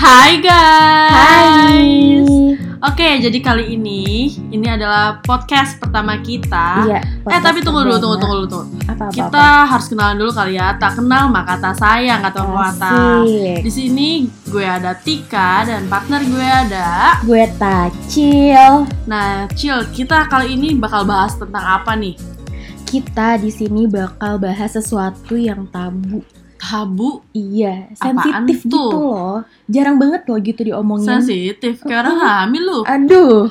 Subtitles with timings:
[0.00, 1.12] Hai guys.
[1.12, 1.84] Hai.
[2.88, 6.88] Oke, jadi kali ini ini adalah podcast pertama kita.
[6.88, 7.00] Iya.
[7.28, 8.80] eh tapi tunggu dulu, tunggu, tunggu dulu, tunggu.
[8.88, 10.72] Apa, apa, Kita harus kenalan dulu kali ya.
[10.80, 13.20] Tak kenal maka tak sayang kata pepatah.
[13.28, 13.60] Asik.
[13.60, 14.08] Di sini
[14.48, 17.20] gue ada Tika dan partner gue ada.
[17.20, 18.88] Gue Tacil.
[19.04, 22.16] Nah, Cil, kita kali ini bakal bahas tentang apa nih?
[22.88, 26.24] Kita di sini bakal bahas sesuatu yang tabu.
[26.60, 28.76] Tabu, Iya, sensitif tuh?
[28.76, 29.36] gitu loh.
[29.64, 31.08] Jarang banget loh gitu diomongin.
[31.08, 31.80] sensitif.
[31.80, 32.78] Kayak orang hamil lu.
[32.84, 33.48] Aduh.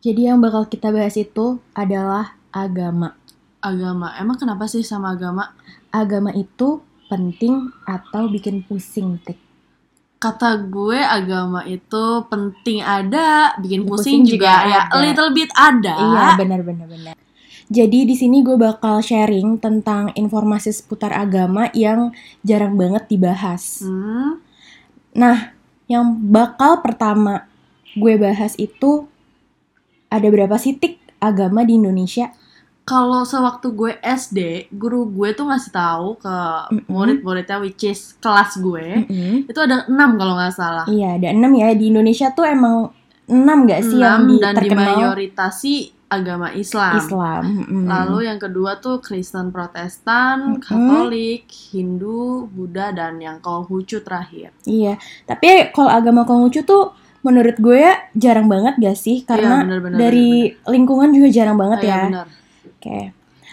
[0.00, 3.12] Jadi yang bakal kita bahas itu adalah agama.
[3.60, 4.16] Agama.
[4.16, 5.52] Emang kenapa sih sama agama?
[5.92, 9.44] Agama itu penting atau bikin pusing, Tik?
[10.14, 14.96] kata gue agama itu penting ada, bikin pusing, pusing juga, juga ya ada.
[14.96, 15.94] a little bit ada.
[16.00, 17.14] Iya, benar benar benar.
[17.72, 22.12] Jadi di sini gue bakal sharing tentang informasi seputar agama yang
[22.44, 23.80] jarang banget dibahas.
[23.84, 24.40] Hmm,
[25.14, 25.54] Nah,
[25.86, 27.46] yang bakal pertama
[27.94, 29.06] gue bahas itu
[30.10, 32.34] ada berapa sih tik agama di Indonesia?
[32.84, 36.36] kalau sewaktu gue SD, guru gue tuh ngasih tahu ke
[36.84, 39.48] murid-muridnya which is kelas gue, Mm-mm.
[39.48, 40.84] itu ada enam kalau nggak salah.
[40.84, 42.92] Iya, ada enam ya di Indonesia tuh emang
[43.24, 47.00] enam gak sih yang Enam di, dan terkenal dimayoritasi agama Islam.
[47.00, 47.42] Islam.
[47.42, 47.84] Mm-mm.
[47.88, 50.62] Lalu yang kedua tuh Kristen Protestan, Mm-mm.
[50.62, 54.54] Katolik, Hindu, Buddha, dan yang Konghucu terakhir.
[54.68, 56.94] Iya, tapi kalau agama Konghucu tuh
[57.24, 59.24] menurut gue ya jarang banget gak sih?
[59.24, 60.28] Karena Iya, benar-benar, dari
[60.68, 62.24] lingkungan juga jarang banget Oh, iya, ya.
[62.68, 62.98] Oke.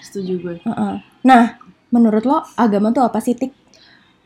[0.04, 0.56] Setuju gue.
[0.68, 0.94] Heeh.
[1.24, 1.44] Nah,
[1.88, 3.61] menurut lo agama tuh apa sih, Tik?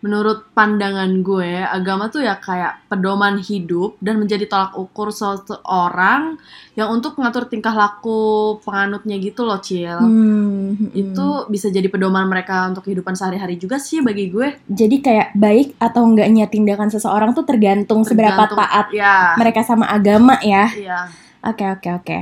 [0.05, 6.37] Menurut pandangan gue, agama tuh ya kayak pedoman hidup dan menjadi tolak ukur seseorang
[6.73, 8.21] yang untuk mengatur tingkah laku
[8.61, 9.97] penganutnya gitu loh, Cil.
[9.97, 10.89] Hmm, hmm.
[10.93, 14.61] Itu bisa jadi pedoman mereka untuk kehidupan sehari-hari juga sih bagi gue.
[14.63, 19.89] jadi kayak baik atau enggaknya tindakan seseorang tuh tergantung, seberapa Tergantung- taat Ya, mereka sama
[19.89, 20.69] agama ya.
[20.71, 20.99] iya.
[21.41, 22.19] Oke, oke, oke.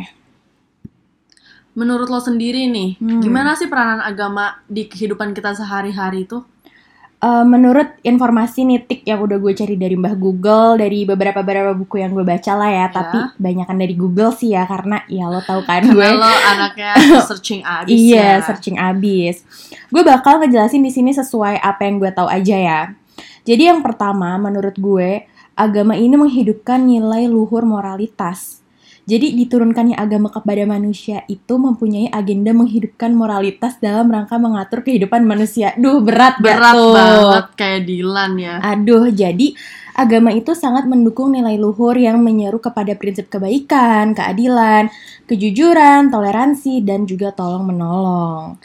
[1.73, 3.17] Menurut lo sendiri nih, Hmm.
[3.19, 6.45] gimana sih peranan agama di kehidupan kita sehari-hari itu?
[7.23, 11.71] Eh, menurut informasi nih Tik yang udah gue cari dari Mbah Google, dari beberapa beberapa
[11.71, 15.39] buku yang gue baca lah ya, tapi banyakan dari Google sih ya karena ya lo
[15.39, 16.99] tau kan gue lo anaknya
[17.31, 18.43] searching abis iya, ya.
[18.43, 19.47] searching abis.
[19.87, 22.81] Gue bakal ngejelasin di sini sesuai apa yang gue tahu aja ya.
[23.47, 25.23] Jadi yang pertama, menurut gue,
[25.55, 28.62] agama ini menghidupkan nilai luhur moralitas.
[29.03, 35.75] Jadi diturunkannya agama kepada manusia itu mempunyai agenda menghidupkan moralitas dalam rangka mengatur kehidupan manusia.
[35.75, 36.93] Duh, berat, gak Berat tuh?
[36.95, 38.55] banget kayak Dilan ya.
[38.63, 39.47] Aduh, jadi
[39.91, 44.87] agama itu sangat mendukung nilai luhur yang menyeru kepada prinsip kebaikan, keadilan,
[45.27, 48.55] kejujuran, toleransi, dan juga tolong menolong.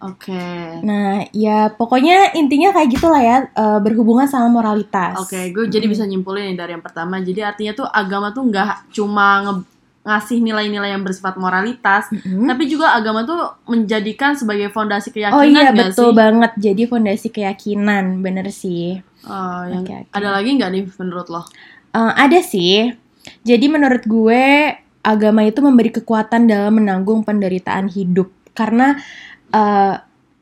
[0.00, 0.32] Oke.
[0.80, 5.20] Nah, ya pokoknya intinya kayak gitulah ya, eh, berhubungan sama moralitas.
[5.20, 7.20] Oke, gue jadi bisa nyimpulin dari yang pertama.
[7.20, 12.48] Jadi artinya tuh agama tuh nggak cuma nge- ngasih nilai-nilai yang bersifat moralitas, Mm-mm.
[12.48, 16.16] tapi juga agama tuh menjadikan sebagai fondasi keyakinan Oh iya betul sih?
[16.16, 16.52] banget.
[16.56, 18.96] Jadi fondasi keyakinan, bener sih.
[19.28, 20.16] Oh, yang Oke, oke.
[20.16, 21.42] ada lagi nggak nih menurut lo?
[21.92, 22.88] Eh, ada sih.
[23.42, 28.32] Jadi menurut gue agama itu memberi kekuatan dalam menanggung penderitaan hidup.
[28.56, 28.96] Karena
[29.50, 29.94] eh,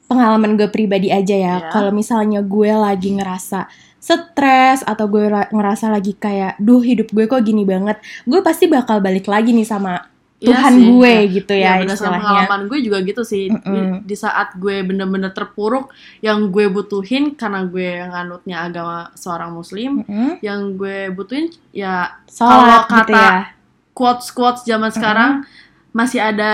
[0.07, 1.69] pengalaman gue pribadi aja ya, Ya.
[1.69, 3.67] kalau misalnya gue lagi ngerasa
[3.99, 8.99] stres atau gue ngerasa lagi kayak, duh hidup gue kok gini banget, gue pasti bakal
[8.99, 10.07] balik lagi nih sama
[10.39, 11.33] Iya Tuhan sih, gue ya.
[11.33, 12.23] gitu Ya, ya, berdasarkan istilahnya.
[12.23, 13.45] pengalaman gue juga gitu sih.
[13.49, 14.07] Di, Mm-mm.
[14.07, 20.39] di saat gue bener-bener terpuruk, yang gue butuhin karena gue nganutnya agama seorang muslim, Mm-mm.
[20.39, 22.55] yang gue butuhin ya Sholat
[22.87, 23.43] Kalau gitu kata- ya.
[23.91, 25.43] quotes quotes zaman sekarang
[25.91, 26.53] masih ada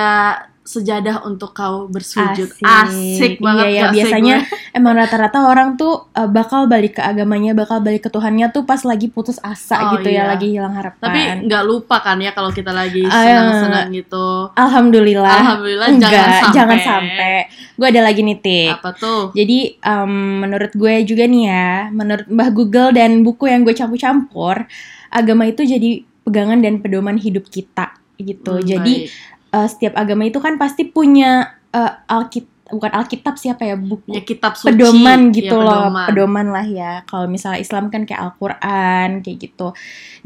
[0.65, 2.65] sejadah untuk kau bersujud Asik.
[2.65, 4.64] asik, banget Iya, ya, biasanya gue?
[4.75, 8.83] Emang rata-rata orang tuh uh, bakal balik ke agamanya, bakal balik ke Tuhannya tuh pas
[8.83, 10.27] lagi putus asa Oh, gitu iya.
[10.27, 10.99] ya, lagi hilang harapan.
[11.01, 15.31] tapi nggak lupa kan ya kalau kita lagi senang-senang gitu Alhamdulillah.
[15.41, 17.35] alhamdulillah Enggak, jangan sampai jangan sampai.
[17.75, 18.71] Gue ada lagi nih, Tik.
[18.73, 23.63] apa tuh Jadi em, menurut gue juga nih ya, menurut Mbah Google dan buku yang
[23.63, 24.67] gue campur-campur,
[25.09, 28.55] agama itu jadi pegangan dan pedoman hidup kita gitu.
[28.55, 29.53] Hmm, jadi baik.
[29.53, 34.21] eh, setiap agama itu kan pasti punya eh, alkit bukan alkitab siapa ya buku ya
[34.21, 36.07] kitab suci pedoman ya, gitu loh, pedoman.
[36.11, 36.93] pedoman lah ya.
[37.07, 39.71] Kalau misalnya Islam kan kayak Al-Qur'an kayak gitu.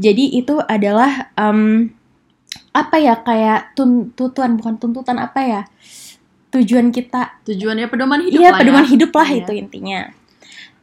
[0.00, 1.92] Jadi itu adalah em,
[2.72, 5.62] apa ya kayak tuntutan bukan tuntutan apa ya?
[6.48, 7.44] Tujuan kita.
[7.44, 8.90] tujuannya pedoman hidup Iya, lah pedoman ya.
[8.96, 9.38] hidup lah Iya.
[9.44, 10.00] itu intinya.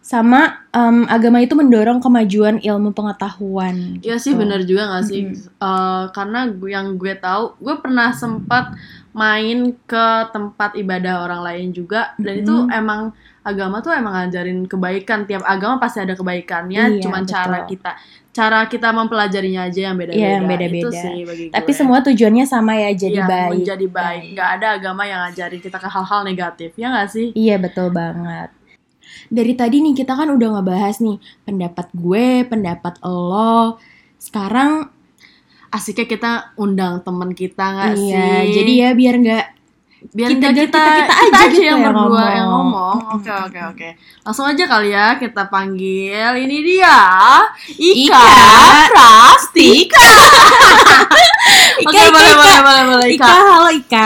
[0.05, 3.97] Sama em, agama itu mendorong kemajuan ilmu pengetahuan.
[4.05, 4.45] Iya sih gitu.
[4.45, 5.57] bener juga gak sih Mm-mm.
[5.57, 8.77] Eh, karena gue, yang gue tahu gue pernah sempat
[9.15, 12.67] main ke tempat ibadah orang lain juga dan itu Mm-mm.
[12.69, 13.01] emang
[13.41, 17.31] agama tuh emang ngajarin kebaikan tiap agama pasti ada kebaikannya Iya, cuman betul.
[17.31, 17.91] cara kita
[18.29, 20.81] cara kita mempelajarinya aja yang beda-beda Iya, yang beda-beda.
[20.83, 21.77] itu sih bagi Tapi gue.
[21.77, 23.51] semua tujuannya sama ya, jadi Iya, baik.
[23.55, 27.55] menjadi baik nggak ada agama yang ngajarin kita ke hal-hal negatif ya nggak sih Iya
[27.57, 28.49] betul banget.
[29.25, 33.79] Dari tadi nih kita kan udah ngebahas nih pendapat gue, pendapat lo.
[34.17, 34.89] Sekarang
[35.75, 39.45] asiknya kita undang temen kita nggak iya, sih jadi ya biar nggak
[40.07, 42.29] biar kita- kita, kita, kita- kita kita aja aja gitu yang yang berdua ngomong.
[42.31, 42.97] yang ngomong.
[43.11, 43.87] Oke oke oke.
[44.21, 46.97] Langsung aja kali ya kita panggil ini dia
[47.73, 48.25] Ika, Ika
[48.93, 50.05] Prastika.
[51.75, 52.37] Ika, Oke Ika, boleh Ika.
[52.37, 53.33] boleh boleh boleh Ika, Ika.
[53.49, 54.05] halo Ika.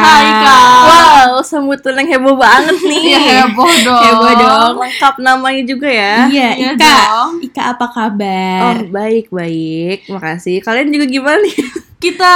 [1.39, 3.01] Wow, sambutan yang heboh banget nih.
[3.07, 4.01] Iya heboh dong.
[4.01, 4.73] Heboh dong.
[4.77, 6.15] Lengkap namanya juga ya.
[6.25, 6.83] Iya, Iya Ika.
[6.83, 7.31] dong.
[7.41, 8.59] Ika apa kabar?
[8.61, 10.05] Oh, baik, baik.
[10.05, 10.59] Makasih.
[10.59, 11.55] Kalian juga gimana nih?
[11.99, 12.33] Kita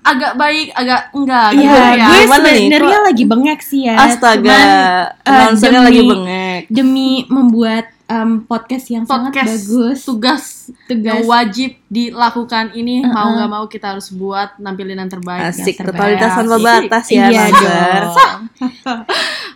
[0.00, 2.06] agak baik agak enggak Iya, gitu ya.
[2.06, 3.96] gue sebenarnya lagi bengek sih ya.
[3.98, 4.60] Astaga,
[5.18, 6.62] Cuman, announcernya demi- lagi bengek.
[6.68, 9.98] demi membuat em, podcast yang sangat Podcast bagus.
[10.04, 10.42] tugas
[10.84, 11.04] Tugas.
[11.04, 13.10] yang wajib dilakukan ini Uh-uh.
[13.10, 15.50] mau nggak mau kita harus buat nampilin yang terbaik.
[15.50, 16.18] Asik, terbaik.
[16.18, 16.64] totalitas tanpa Asik.
[16.64, 17.44] batas ya, iya.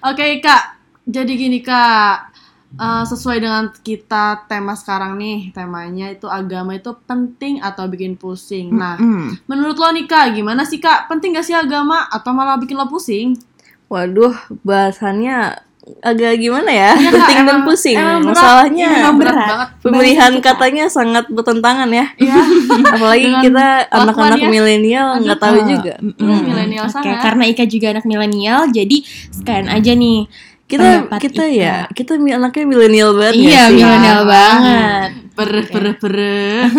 [0.09, 0.63] Oke kak,
[1.05, 2.31] jadi gini kak,
[2.69, 8.69] Eh, sesuai dengan kita tema sekarang nih, temanya itu agama itu penting atau bikin pusing.
[8.69, 9.41] Nah, Mm-mm.
[9.49, 11.09] menurut lo nih kak, gimana sih kak?
[11.09, 13.41] Penting gak sih agama atau malah bikin lo pusing?
[13.89, 14.37] Waduh,
[14.69, 15.65] bahasannya
[16.01, 16.91] agak gimana ya?
[16.93, 17.97] Iya, Kak, Penting dan pusing.
[17.97, 18.33] emang berat.
[18.33, 19.49] Masalahnya Emang berat, berat.
[19.49, 19.69] banget.
[19.81, 22.07] pemilihan katanya sangat bertentangan ya.
[22.15, 22.37] Iya,
[22.95, 24.49] Apalagi Dengan kita anak-anak kelakuannya.
[24.51, 25.95] milenial nggak tahu Oh, juga.
[25.99, 27.19] Hmm, milenial sangat.
[27.19, 28.97] karena Ika juga anak milenial, jadi
[29.31, 30.21] sekalian aja nih.
[30.65, 31.57] Kita pendapat kita Ika.
[31.57, 33.77] ya, kita mi- anaknya milenial banget Iya, sih?
[33.77, 34.27] milenial Ah.
[34.27, 35.09] banget.
[35.35, 36.63] Pereh, pereh, pereh.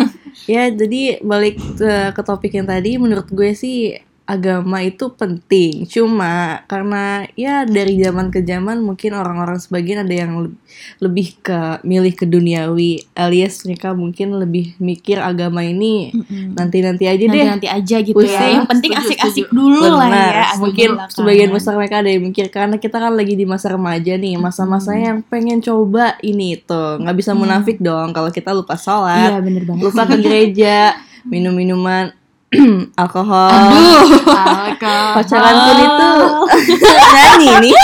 [0.48, 3.94] Ya, jadi balik ke, ke topik yang tadi, menurut gue sih
[4.30, 5.84] agama itu penting.
[5.86, 10.54] Cuma karena ya dari zaman ke zaman mungkin orang-orang sebagian ada yang le-
[11.00, 16.14] lebih ke milih ke duniawi, alias mereka mungkin lebih mikir agama ini
[16.54, 17.28] nanti-nanti aja deh.
[17.28, 18.30] Nanti-nanti aja gitu ya.
[18.30, 18.56] Pusing.
[18.56, 20.30] Yang penting asik-asik dulu lah Benar.
[20.30, 20.44] ya.
[20.46, 21.10] agama mungkin belakangan.
[21.12, 24.92] sebagian besar mereka ada yang mikir karena kita kan lagi di masa remaja nih, masa-masa
[24.92, 25.02] Hmm.
[25.02, 26.84] yang pengen coba ini itu.
[27.00, 27.42] nggak bisa Hmm.
[27.42, 29.82] munafik dong kalau kita lupa Iya, sholat, bener banget.
[29.82, 30.94] lupa ke gereja,
[32.50, 33.52] minum minuman alkohol.
[35.16, 36.10] Pacaran pun itu
[37.14, 37.76] nyanyi nih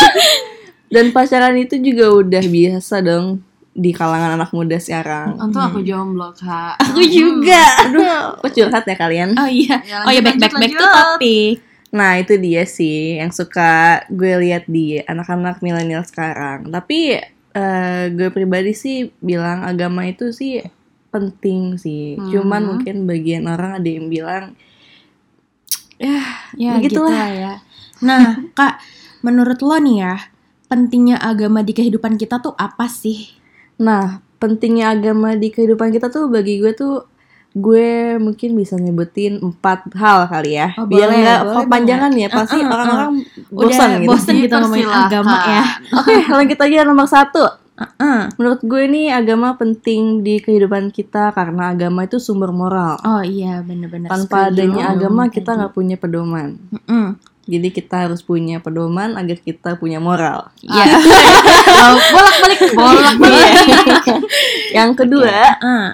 [0.86, 3.42] dan pacaran itu juga udah biasa dong
[3.76, 6.80] di kalangan anak muda sekarang Untung aku jomblo kak.
[6.80, 7.84] Aku juga.
[7.84, 9.84] aduh kok curhat ya kalian Oh iya.
[9.84, 10.80] Ya, oh iya back back back lanjut.
[10.80, 11.56] topik.
[11.92, 17.20] nah itu dia sih yang suka gue lihat di anak-anak milenial sekarang tapi
[17.52, 20.64] eh, gue pribadi sih bilang agama itu sih
[21.16, 22.28] penting sih Hmm.
[22.28, 24.46] cuman mungkin bagian orang ada yang bilang
[25.96, 26.84] Ya Begitulah.
[26.84, 27.54] gitu lah ya.
[28.04, 28.22] Nah,
[28.58, 28.84] Kak,
[29.24, 30.16] menurut lo nih ya,
[30.68, 33.32] pentingnya agama di kehidupan kita tuh apa sih?
[33.80, 37.08] Nah, pentingnya agama di kehidupan kita tuh bagi gue tuh
[37.56, 40.76] gue mungkin bisa nyebutin empat hal kali ya.
[40.76, 42.28] Oh, Biar nggak boleh kepanjangan ya.
[42.28, 42.74] Pasti Uh, uh, uh.
[42.76, 43.12] orang-orang
[43.48, 44.10] Udah bosan gitu.
[44.12, 45.64] bosen gitu ngomongin agama ya.
[46.04, 47.44] Oke, lanjut aja nomor satu.
[47.76, 48.20] Heeh.
[48.40, 52.96] Menurut gue nih agama penting di kehidupan kita karena agama itu sumber moral.
[53.04, 54.08] Oh iya, bener-bener.
[54.08, 56.56] Tanpa adanya agama kita nggak punya pedoman.
[56.72, 57.20] Mm-mm.
[57.46, 60.50] Jadi kita harus punya pedoman agar kita punya moral.
[60.66, 60.98] Iya.
[62.16, 63.54] bolak balik, bolak balik.
[64.78, 65.86] Yang kedua, Heeh.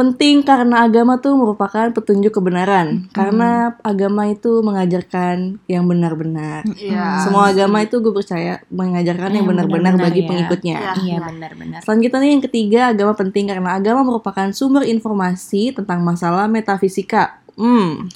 [0.00, 3.04] Penting karena agama tuh merupakan petunjuk kebenaran.
[3.12, 6.64] Karena agama itu mengajarkan yang benar-benar.
[6.72, 7.28] Iya.
[7.28, 10.28] Semua agama itu gue percaya mengajarkan yang Yang benar-benar bagi ya.
[10.32, 10.76] pengikutnya.
[10.80, 10.92] Iya.
[10.96, 11.80] Iya, benar-benar.
[11.84, 17.44] Selanjutnya nih yang ketiga, agama penting karena agama merupakan sumber informasi tentang masalah metafisika.
[17.60, 18.08] Hmm,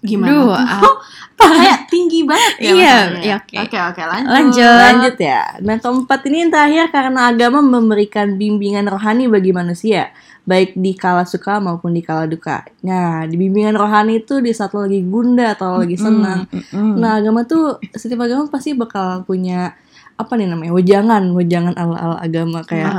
[0.00, 0.28] Gimana?
[0.32, 0.56] Duh, tuh?
[0.56, 0.96] ah,
[1.40, 1.79] Kayak
[2.10, 3.22] tinggi banget ya Iya, masalahnya.
[3.22, 3.54] iya, oke.
[3.60, 4.28] Oke, oke, lanjut.
[4.28, 4.76] Lanjut.
[4.82, 5.40] lanjut ya.
[5.58, 10.10] Dan keempat ini yang terakhir karena agama memberikan bimbingan rohani bagi manusia,
[10.42, 12.66] baik di kala suka maupun di kala duka.
[12.82, 16.50] Nah, di bimbingan rohani itu di saat lo lagi gunda atau lo lagi senang.
[16.50, 16.98] Mm-mm.
[16.98, 19.78] Nah, agama tuh setiap agama pasti bakal punya
[20.14, 20.76] apa nih namanya?
[20.76, 22.92] wejangan, wejangan ala-ala agama kayak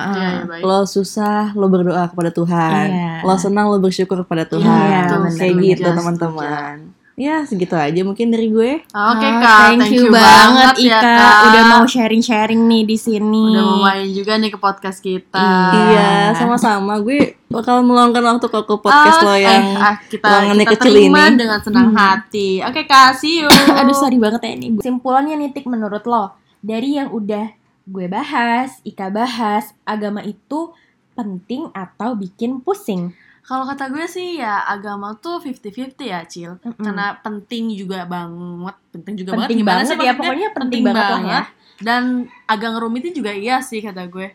[0.49, 0.65] baik.
[0.65, 3.13] lo susah lo berdoa kepada Tuhan, Iya.
[3.21, 6.90] lo senang lo bersyukur kepada Tuhan, Iya, betul, kayak setuju, gitu teman-teman.
[7.21, 8.81] Ya segitu aja mungkin dari gue.
[8.81, 8.97] Oke
[9.29, 11.37] Ah, kak, thank, you, banget Ika ya kak.
[11.53, 13.45] udah mau sharing-sharing nih di sini.
[13.53, 15.37] Udah mau main juga nih ke podcast kita.
[15.37, 15.85] Iya.
[15.93, 16.97] Iya, sama-sama.
[16.97, 20.93] Gue bakal meluangkan waktu ke ke podcast lo Oke, yang ah, kita, ruangannya kita kecil
[20.97, 21.37] terima ini.
[21.37, 22.49] dengan senang hati.
[22.65, 23.49] Oke kak, see you.
[23.79, 24.67] Aduh sorry banget ya ini.
[24.81, 27.53] Kesimpulannya nih Tik menurut lo dari yang udah
[27.85, 30.73] gue bahas, Ika bahas, agama itu
[31.13, 33.13] penting atau bikin pusing?
[33.51, 36.55] Kalau kata gue sih ya agama tuh 50-50 ya, Cil.
[36.63, 36.79] Mm-mm.
[36.79, 39.43] Karena penting juga banget, penting juga banget.
[39.43, 41.41] penting Gimana banget sih ya pokoknya penting, banget lah ya
[41.83, 44.31] Dan agak ngerumitin juga iya sih kata gue.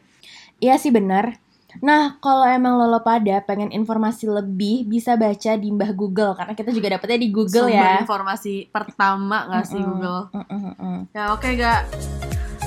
[0.61, 1.40] Iya sih benar.
[1.80, 6.68] Nah, kalau emang lo pada pengen informasi lebih, bisa baca di Mbah Google karena kita
[6.76, 8.04] juga dapetnya di Google Sumber ya.
[8.04, 9.88] informasi pertama gak sih Mm-mm.
[9.96, 10.20] Google?
[10.37, 10.96] Mm-mm, mm-mm.
[11.16, 11.88] Ya oke gak?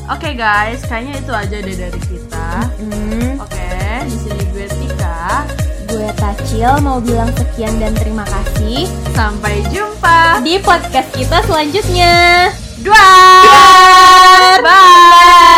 [0.10, 2.48] Oke guys, kayaknya itu aja deh dari kita.
[2.82, 3.38] Mm.
[3.38, 3.70] Oke,
[4.10, 5.59] di sini gue Tika.
[5.90, 8.86] Gue Tacil mau bilang sekian dan terima kasih
[9.18, 10.38] Sampai jumpa.
[10.46, 12.54] di podcast kita selanjutnya.
[12.86, 13.10] Dua.
[14.62, 15.49] Bye.